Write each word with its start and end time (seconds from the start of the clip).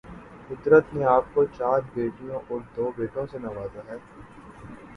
قدرت 0.49 0.93
نے 0.93 1.03
آپ 1.07 1.25
کو 1.33 1.43
چار 1.57 1.79
بیٹوں 1.93 2.39
اور 2.49 2.59
دو 2.75 2.89
بیٹیوں 2.97 3.25
سے 3.31 3.37
نوازا 3.39 3.81